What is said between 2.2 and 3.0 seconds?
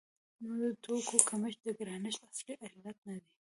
اصلي علت